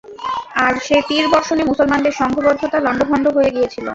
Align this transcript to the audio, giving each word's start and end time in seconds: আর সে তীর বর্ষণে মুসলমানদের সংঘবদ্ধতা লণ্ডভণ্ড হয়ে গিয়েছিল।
আর 0.63 0.73
সে 0.85 0.97
তীর 1.07 1.25
বর্ষণে 1.33 1.63
মুসলমানদের 1.65 2.13
সংঘবদ্ধতা 2.13 2.77
লণ্ডভণ্ড 2.81 3.25
হয়ে 3.35 3.53
গিয়েছিল। 3.55 3.87